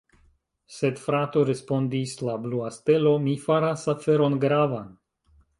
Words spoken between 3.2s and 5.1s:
mi faras aferon gravan!